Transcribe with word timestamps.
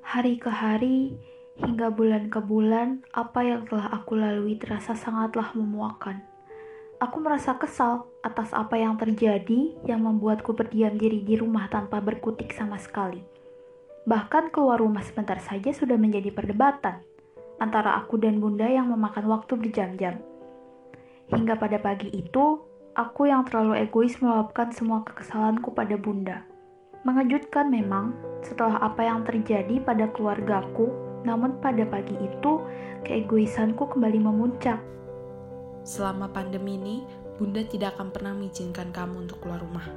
Hari 0.00 0.40
ke 0.40 0.48
hari, 0.48 1.14
hingga 1.60 1.92
bulan 1.92 2.32
ke 2.32 2.40
bulan, 2.40 3.04
apa 3.12 3.44
yang 3.44 3.68
telah 3.68 3.92
aku 3.92 4.16
lalui 4.16 4.56
terasa 4.56 4.96
sangatlah 4.96 5.52
memuakan. 5.52 6.24
Aku 6.98 7.22
merasa 7.22 7.54
kesal 7.60 8.10
atas 8.26 8.50
apa 8.50 8.74
yang 8.74 8.98
terjadi 8.98 9.76
yang 9.86 10.02
membuatku 10.02 10.50
berdiam 10.56 10.98
diri 10.98 11.22
di 11.22 11.38
rumah 11.38 11.70
tanpa 11.70 12.02
berkutik 12.02 12.50
sama 12.56 12.74
sekali. 12.80 13.22
Bahkan 14.08 14.50
keluar 14.50 14.80
rumah 14.80 15.04
sebentar 15.04 15.36
saja 15.44 15.70
sudah 15.70 16.00
menjadi 16.00 16.32
perdebatan 16.32 17.04
antara 17.60 18.00
aku 18.00 18.16
dan 18.16 18.40
bunda 18.40 18.64
yang 18.64 18.88
memakan 18.88 19.28
waktu 19.28 19.60
berjam-jam. 19.60 20.24
Hingga 21.28 21.60
pada 21.60 21.76
pagi 21.76 22.08
itu, 22.16 22.64
aku 22.96 23.28
yang 23.28 23.44
terlalu 23.44 23.84
egois 23.84 24.16
meluapkan 24.24 24.72
semua 24.72 25.04
kekesalanku 25.04 25.76
pada 25.76 26.00
bunda. 26.00 26.47
Mengejutkan 27.08 27.72
memang, 27.72 28.12
setelah 28.44 28.84
apa 28.84 29.00
yang 29.00 29.24
terjadi 29.24 29.80
pada 29.80 30.12
keluargaku, 30.12 30.92
namun 31.24 31.56
pada 31.56 31.88
pagi 31.88 32.12
itu, 32.20 32.60
keegoisanku 33.08 33.80
kembali 33.80 34.20
memuncak. 34.20 34.76
Selama 35.88 36.28
pandemi 36.28 36.76
ini, 36.76 37.08
Bunda 37.40 37.64
tidak 37.64 37.96
akan 37.96 38.12
pernah 38.12 38.36
mengizinkan 38.36 38.92
kamu 38.92 39.24
untuk 39.24 39.40
keluar 39.40 39.64
rumah. 39.64 39.88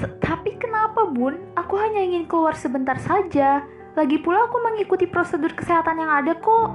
Tapi 0.00 0.56
kenapa, 0.56 1.04
Bun? 1.12 1.44
Aku 1.60 1.76
hanya 1.76 2.00
ingin 2.00 2.24
keluar 2.24 2.56
sebentar 2.56 2.96
saja. 3.04 3.60
Lagi 3.92 4.16
pula 4.16 4.48
aku 4.48 4.64
mengikuti 4.64 5.04
prosedur 5.04 5.52
kesehatan 5.52 6.00
yang 6.00 6.08
ada 6.08 6.32
kok. 6.40 6.72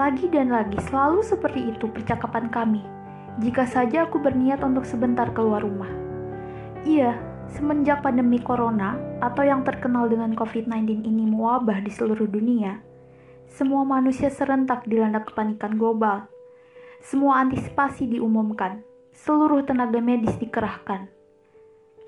Lagi 0.00 0.24
dan 0.32 0.48
lagi 0.48 0.80
selalu 0.88 1.20
seperti 1.20 1.68
itu 1.68 1.84
percakapan 1.84 2.48
kami. 2.48 2.80
Jika 3.44 3.68
saja 3.68 4.08
aku 4.08 4.16
berniat 4.16 4.64
untuk 4.64 4.88
sebentar 4.88 5.28
keluar 5.36 5.60
rumah. 5.60 5.92
Iya, 6.88 7.27
Semenjak 7.48 8.04
pandemi 8.04 8.36
corona 8.44 9.00
atau 9.24 9.40
yang 9.40 9.64
terkenal 9.64 10.08
dengan 10.12 10.36
COVID-19 10.36 11.04
ini 11.08 11.24
mewabah 11.24 11.80
di 11.80 11.88
seluruh 11.88 12.28
dunia, 12.28 12.84
semua 13.48 13.82
manusia 13.88 14.28
serentak 14.28 14.84
dilanda 14.84 15.24
kepanikan 15.24 15.80
global. 15.80 16.28
Semua 17.00 17.40
antisipasi 17.40 18.10
diumumkan, 18.10 18.84
seluruh 19.16 19.64
tenaga 19.64 20.02
medis 20.02 20.36
dikerahkan. 20.36 21.08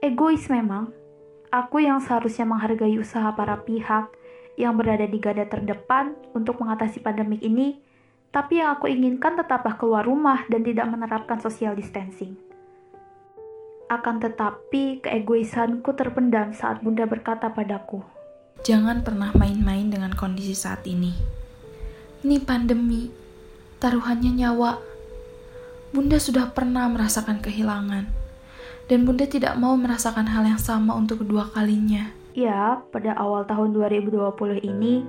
Egois 0.04 0.44
memang, 0.52 0.92
aku 1.48 1.80
yang 1.80 2.04
seharusnya 2.04 2.44
menghargai 2.44 3.00
usaha 3.00 3.32
para 3.32 3.56
pihak 3.64 4.12
yang 4.60 4.76
berada 4.76 5.08
di 5.08 5.16
garda 5.16 5.48
terdepan 5.48 6.12
untuk 6.36 6.60
mengatasi 6.60 7.00
pandemik 7.00 7.40
ini, 7.40 7.80
tapi 8.28 8.60
yang 8.60 8.76
aku 8.76 8.92
inginkan 8.92 9.40
tetaplah 9.40 9.80
keluar 9.80 10.04
rumah 10.04 10.44
dan 10.52 10.60
tidak 10.60 10.84
menerapkan 10.92 11.40
social 11.40 11.72
distancing. 11.72 12.49
Akan 13.90 14.22
tetapi, 14.22 15.02
keegoisanku 15.02 15.98
terpendam 15.98 16.54
saat 16.54 16.78
Bunda 16.78 17.10
berkata 17.10 17.50
padaku, 17.50 18.06
Jangan 18.62 19.02
pernah 19.02 19.34
main-main 19.34 19.90
dengan 19.90 20.14
kondisi 20.14 20.54
saat 20.54 20.86
ini. 20.86 21.10
Ini 22.22 22.38
pandemi, 22.38 23.10
taruhannya 23.82 24.30
nyawa. 24.30 24.78
Bunda 25.90 26.22
sudah 26.22 26.54
pernah 26.54 26.86
merasakan 26.86 27.42
kehilangan, 27.42 28.06
dan 28.86 28.98
Bunda 29.02 29.26
tidak 29.26 29.58
mau 29.58 29.74
merasakan 29.74 30.30
hal 30.30 30.46
yang 30.46 30.62
sama 30.62 30.94
untuk 30.94 31.26
kedua 31.26 31.50
kalinya. 31.50 32.14
Ya, 32.38 32.78
pada 32.94 33.18
awal 33.18 33.42
tahun 33.50 33.74
2020 33.74 34.70
ini, 34.70 35.02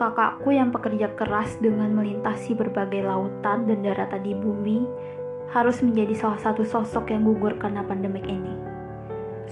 kakakku 0.00 0.56
yang 0.56 0.72
pekerja 0.72 1.12
keras 1.20 1.60
dengan 1.60 1.92
melintasi 1.92 2.56
berbagai 2.56 3.04
lautan 3.04 3.68
dan 3.68 3.84
daratan 3.84 4.24
di 4.24 4.32
bumi 4.32 4.88
harus 5.52 5.84
menjadi 5.84 6.16
salah 6.16 6.40
satu 6.40 6.64
sosok 6.64 7.12
yang 7.12 7.28
gugur 7.28 7.52
karena 7.60 7.84
pandemik 7.84 8.24
ini. 8.24 8.56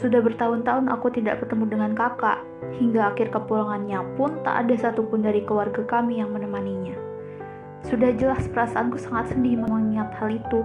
Sudah 0.01 0.25
bertahun-tahun 0.25 0.89
aku 0.89 1.13
tidak 1.13 1.45
bertemu 1.45 1.65
dengan 1.69 1.93
kakak, 1.93 2.41
hingga 2.81 3.13
akhir 3.13 3.29
kepulangannya 3.37 4.01
pun 4.17 4.41
tak 4.41 4.65
ada 4.65 4.75
satupun 4.81 5.21
dari 5.21 5.45
keluarga 5.45 5.85
kami 5.85 6.25
yang 6.25 6.33
menemaninya. 6.33 6.97
Sudah 7.85 8.17
jelas 8.17 8.49
perasaanku 8.49 8.97
sangat 8.97 9.37
sedih 9.37 9.61
mengingat 9.61 10.09
hal 10.17 10.33
itu. 10.33 10.65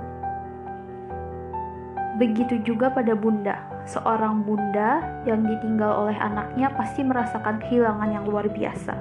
Begitu 2.16 2.64
juga 2.64 2.88
pada 2.96 3.12
bunda, 3.12 3.60
seorang 3.84 4.48
bunda 4.48 5.04
yang 5.28 5.44
ditinggal 5.44 6.08
oleh 6.08 6.16
anaknya 6.16 6.72
pasti 6.80 7.04
merasakan 7.04 7.60
kehilangan 7.60 8.08
yang 8.08 8.24
luar 8.24 8.48
biasa. 8.48 8.96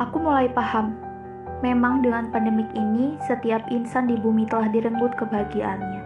Aku 0.00 0.24
mulai 0.24 0.48
paham 0.48 0.96
Memang 1.58 2.06
dengan 2.06 2.30
pandemik 2.30 2.70
ini, 2.78 3.18
setiap 3.26 3.66
insan 3.74 4.06
di 4.06 4.14
bumi 4.14 4.46
telah 4.46 4.70
direnggut 4.70 5.18
kebahagiaannya. 5.18 6.02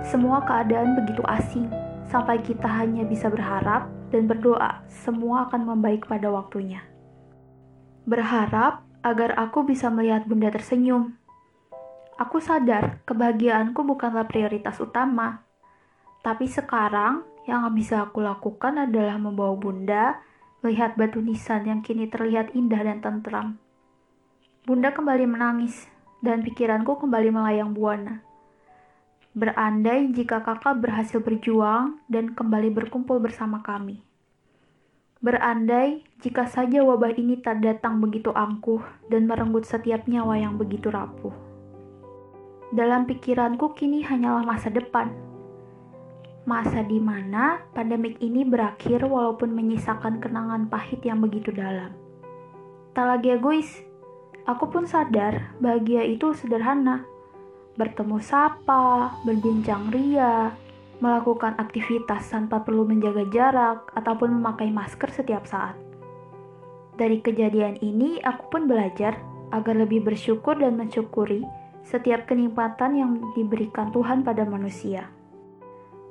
Semua 0.00 0.40
keadaan 0.48 0.96
begitu 0.96 1.20
asing, 1.28 1.68
sampai 2.08 2.40
kita 2.40 2.64
hanya 2.64 3.04
bisa 3.04 3.28
berharap 3.28 3.92
dan 4.08 4.24
berdoa 4.24 4.80
semua 4.88 5.44
akan 5.48 5.76
membaik 5.76 6.08
pada 6.08 6.32
waktunya. 6.32 6.80
Berharap 8.08 8.80
agar 9.04 9.36
aku 9.36 9.68
bisa 9.68 9.92
melihat 9.92 10.24
bunda 10.24 10.48
tersenyum. 10.48 11.12
Aku 12.16 12.40
sadar 12.40 13.04
kebahagiaanku 13.04 13.84
bukanlah 13.84 14.24
prioritas 14.24 14.80
utama, 14.80 15.44
tapi 16.24 16.48
sekarang 16.48 17.22
yang 17.44 17.62
bisa 17.76 18.08
aku 18.08 18.24
lakukan 18.24 18.88
adalah 18.88 19.20
membawa 19.20 19.54
bunda 19.54 20.18
melihat 20.64 20.98
batu 20.98 21.22
nisan 21.22 21.68
yang 21.68 21.80
kini 21.84 22.10
terlihat 22.10 22.56
indah 22.56 22.82
dan 22.82 22.98
tentram. 22.98 23.67
Bunda 24.68 24.92
kembali 24.92 25.24
menangis, 25.24 25.88
dan 26.20 26.44
pikiranku 26.44 27.00
kembali 27.00 27.32
melayang 27.32 27.72
buana. 27.72 28.20
Berandai 29.32 30.12
jika 30.12 30.44
kakak 30.44 30.84
berhasil 30.84 31.24
berjuang 31.24 31.96
dan 32.04 32.36
kembali 32.36 32.76
berkumpul 32.76 33.16
bersama 33.16 33.64
kami. 33.64 34.04
Berandai 35.24 36.04
jika 36.20 36.44
saja 36.44 36.84
wabah 36.84 37.16
ini 37.16 37.40
tak 37.40 37.64
datang 37.64 37.96
begitu 37.96 38.28
angkuh 38.28 38.84
dan 39.08 39.24
merenggut 39.24 39.64
setiap 39.64 40.04
nyawa 40.04 40.36
yang 40.36 40.60
begitu 40.60 40.92
rapuh. 40.92 41.32
Dalam 42.68 43.08
pikiranku 43.08 43.72
kini 43.72 44.04
hanyalah 44.04 44.44
masa 44.44 44.68
depan. 44.68 45.08
Masa 46.44 46.84
di 46.84 47.00
mana 47.00 47.64
pandemik 47.72 48.20
ini 48.20 48.44
berakhir 48.44 49.00
walaupun 49.08 49.48
menyisakan 49.48 50.20
kenangan 50.20 50.68
pahit 50.68 51.00
yang 51.08 51.24
begitu 51.24 51.56
dalam. 51.56 51.96
Tak 52.92 53.16
lagi 53.16 53.32
egois, 53.32 53.87
Aku 54.48 54.64
pun 54.72 54.88
sadar 54.88 55.52
bahagia 55.60 56.08
itu 56.08 56.32
sederhana. 56.32 57.04
Bertemu 57.76 58.16
sapa, 58.24 59.12
berbincang 59.28 59.92
ria, 59.92 60.56
melakukan 61.04 61.52
aktivitas 61.60 62.32
tanpa 62.32 62.64
perlu 62.64 62.88
menjaga 62.88 63.28
jarak 63.28 63.92
ataupun 63.92 64.40
memakai 64.40 64.72
masker 64.72 65.12
setiap 65.12 65.44
saat. 65.44 65.76
Dari 66.96 67.20
kejadian 67.20 67.76
ini, 67.84 68.24
aku 68.24 68.48
pun 68.48 68.64
belajar 68.64 69.20
agar 69.52 69.74
lebih 69.76 70.00
bersyukur 70.02 70.56
dan 70.56 70.80
mensyukuri 70.80 71.44
setiap 71.84 72.24
kenikmatan 72.24 72.96
yang 72.96 73.12
diberikan 73.36 73.92
Tuhan 73.92 74.24
pada 74.24 74.48
manusia. 74.48 75.12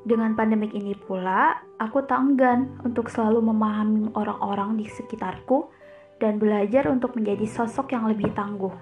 Dengan 0.06 0.38
pandemik 0.38 0.78
ini 0.78 0.94
pula, 0.94 1.58
aku 1.82 2.06
tak 2.06 2.22
enggan 2.22 2.70
untuk 2.86 3.10
selalu 3.10 3.50
memahami 3.50 4.14
orang-orang 4.16 4.80
di 4.80 4.86
sekitarku 4.88 5.68
dan 6.18 6.42
belajar 6.42 6.90
untuk 6.90 7.14
menjadi 7.14 7.46
sosok 7.46 7.94
yang 7.94 8.10
lebih 8.10 8.34
tangguh. 8.34 8.74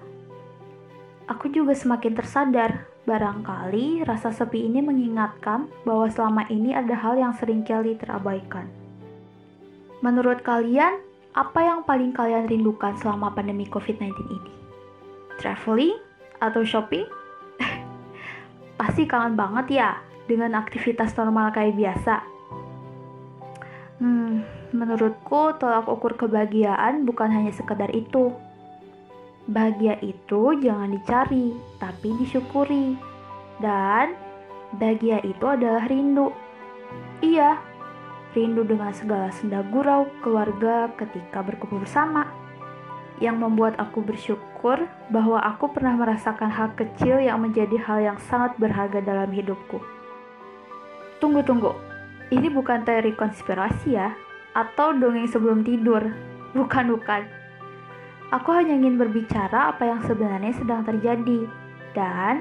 Aku 1.26 1.50
juga 1.50 1.74
semakin 1.74 2.14
tersadar, 2.14 2.86
barangkali 3.06 4.06
rasa 4.06 4.30
sepi 4.30 4.66
ini 4.66 4.82
mengingatkan 4.82 5.70
bahwa 5.86 6.06
selama 6.10 6.42
ini 6.50 6.74
ada 6.74 6.94
hal 6.94 7.18
yang 7.18 7.34
sering 7.34 7.66
kali 7.66 7.98
terabaikan. 7.98 8.70
Menurut 10.06 10.42
kalian, 10.46 11.02
apa 11.34 11.60
yang 11.60 11.82
paling 11.82 12.14
kalian 12.14 12.46
rindukan 12.46 12.94
selama 13.02 13.34
pandemi 13.34 13.66
COVID-19 13.66 14.12
ini? 14.28 14.52
Traveling 15.42 15.98
atau 16.38 16.62
shopping? 16.62 17.04
Pasti 18.80 19.04
kangen 19.04 19.34
banget 19.34 19.82
ya 19.82 19.90
dengan 20.30 20.54
aktivitas 20.58 21.14
normal 21.18 21.50
kayak 21.54 21.74
biasa. 21.74 22.14
Hmm, 23.98 24.44
Menurutku, 24.74 25.54
tolak 25.62 25.86
ukur 25.86 26.18
kebahagiaan 26.18 27.06
bukan 27.06 27.30
hanya 27.30 27.52
sekedar 27.54 27.92
itu. 27.94 28.34
Bahagia 29.46 29.94
itu 30.02 30.58
jangan 30.58 30.90
dicari, 30.90 31.54
tapi 31.78 32.10
disyukuri. 32.18 32.98
Dan 33.62 34.18
bahagia 34.74 35.22
itu 35.22 35.46
adalah 35.46 35.86
rindu. 35.86 36.34
Iya, 37.22 37.62
rindu 38.34 38.66
dengan 38.66 38.90
segala 38.90 39.30
senda 39.30 39.62
gurau 39.70 40.10
keluarga 40.18 40.90
ketika 40.98 41.46
berkumpul 41.46 41.86
bersama. 41.86 42.26
Yang 43.22 43.36
membuat 43.38 43.78
aku 43.78 44.02
bersyukur 44.02 44.90
bahwa 45.08 45.40
aku 45.46 45.70
pernah 45.70 45.94
merasakan 45.94 46.50
hal 46.50 46.74
kecil 46.74 47.22
yang 47.22 47.40
menjadi 47.40 47.78
hal 47.86 48.02
yang 48.02 48.18
sangat 48.28 48.58
berharga 48.58 48.98
dalam 48.98 49.30
hidupku. 49.30 49.78
Tunggu, 51.22 51.40
tunggu. 51.46 51.72
Ini 52.28 52.50
bukan 52.50 52.82
teori 52.82 53.14
konspirasi 53.14 53.94
ya 53.94 54.25
atau 54.56 54.96
dongeng 54.96 55.28
sebelum 55.28 55.60
tidur. 55.60 56.00
Bukan, 56.56 56.96
bukan. 56.96 57.28
Aku 58.32 58.56
hanya 58.56 58.72
ingin 58.72 58.96
berbicara 58.96 59.76
apa 59.76 59.84
yang 59.84 60.00
sebenarnya 60.08 60.56
sedang 60.56 60.82
terjadi. 60.82 61.44
Dan 61.92 62.40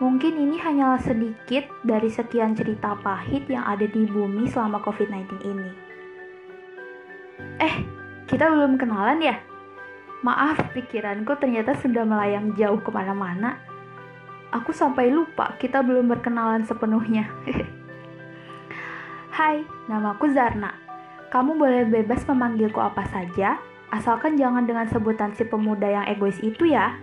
mungkin 0.00 0.40
ini 0.40 0.56
hanyalah 0.56 0.98
sedikit 1.04 1.68
dari 1.84 2.08
sekian 2.08 2.56
cerita 2.56 2.96
pahit 3.04 3.44
yang 3.46 3.62
ada 3.68 3.84
di 3.84 4.08
bumi 4.08 4.48
selama 4.48 4.80
COVID-19 4.80 5.44
ini. 5.44 5.70
Eh, 7.60 7.74
kita 8.24 8.48
belum 8.48 8.80
kenalan 8.80 9.20
ya? 9.20 9.36
Maaf, 10.24 10.72
pikiranku 10.72 11.36
ternyata 11.36 11.76
sudah 11.78 12.08
melayang 12.08 12.56
jauh 12.56 12.80
ke 12.80 12.88
mana-mana. 12.88 13.60
Aku 14.56 14.72
sampai 14.72 15.12
lupa 15.12 15.52
kita 15.60 15.84
belum 15.84 16.08
berkenalan 16.08 16.64
sepenuhnya. 16.64 17.28
Hai, 19.36 19.66
namaku 19.90 20.32
Zarna. 20.32 20.83
Kamu 21.34 21.58
boleh 21.58 21.82
bebas 21.90 22.22
memanggilku 22.30 22.78
apa 22.78 23.10
saja, 23.10 23.58
asalkan 23.90 24.38
jangan 24.38 24.70
dengan 24.70 24.86
sebutan 24.86 25.34
si 25.34 25.42
pemuda 25.42 25.90
yang 25.90 26.06
egois 26.06 26.38
itu 26.38 26.70
ya. 26.70 26.94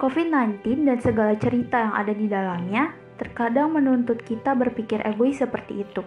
COVID-19 0.00 0.88
dan 0.88 0.96
segala 1.04 1.36
cerita 1.36 1.76
yang 1.76 1.92
ada 1.92 2.16
di 2.16 2.24
dalamnya 2.24 2.96
terkadang 3.20 3.76
menuntut 3.76 4.24
kita 4.24 4.56
berpikir 4.56 5.04
egois 5.04 5.36
seperti 5.36 5.84
itu. 5.84 6.00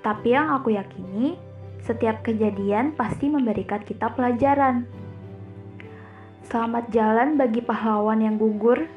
Tapi 0.00 0.32
yang 0.32 0.48
aku 0.48 0.72
yakini, 0.72 1.36
setiap 1.84 2.24
kejadian 2.24 2.96
pasti 2.96 3.28
memberikan 3.28 3.84
kita 3.84 4.08
pelajaran. 4.16 4.88
Selamat 6.48 6.88
jalan 6.88 7.36
bagi 7.36 7.60
pahlawan 7.60 8.24
yang 8.24 8.40
gugur 8.40 8.88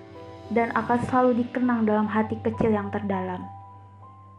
dan 0.47 0.71
akan 0.79 0.99
selalu 1.11 1.43
dikenang 1.43 1.83
dalam 1.83 2.07
hati 2.07 2.39
kecil 2.39 2.71
yang 2.71 2.87
terdalam. 2.87 3.60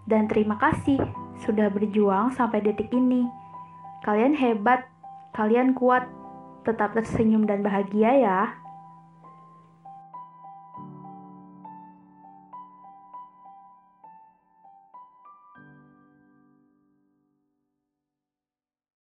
Dan 0.06 0.26
terima 0.26 0.58
kasih 0.58 0.98
sudah 1.42 1.70
berjuang 1.70 2.34
sampai 2.34 2.62
detik 2.62 2.90
ini. 2.90 3.26
Kalian 4.02 4.34
hebat, 4.34 4.86
kalian 5.34 5.74
kuat, 5.78 6.06
tetap 6.66 6.94
tersenyum 6.94 7.46
dan 7.46 7.62
bahagia 7.62 8.10
ya. 8.18 8.40